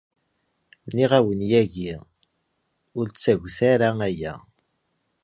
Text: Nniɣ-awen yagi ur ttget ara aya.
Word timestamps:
Nniɣ-awen 0.87 1.41
yagi 1.51 1.91
ur 2.97 3.05
ttget 3.09 3.57
ara 3.71 3.89
aya. 4.07 4.33